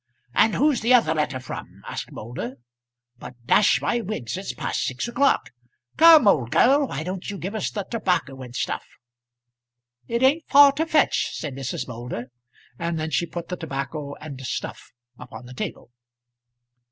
[0.33, 2.55] "And who's the other letter from?" asked Moulder.
[3.19, 5.51] "But, dash my wigs, it's past six o'clock.
[5.95, 8.83] Come, old girl, why don't you give us the tobacco and stuff?"
[10.07, 11.87] "It ain't far to fetch," said Mrs.
[11.87, 12.31] Moulder.
[12.79, 15.91] And then she put the tobacco and "stuff" upon the table.